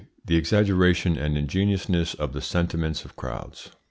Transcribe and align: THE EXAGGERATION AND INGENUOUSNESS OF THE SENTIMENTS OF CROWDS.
THE 0.25 0.35
EXAGGERATION 0.35 1.15
AND 1.15 1.37
INGENUOUSNESS 1.37 2.15
OF 2.15 2.33
THE 2.33 2.41
SENTIMENTS 2.41 3.05
OF 3.05 3.15
CROWDS. 3.15 3.69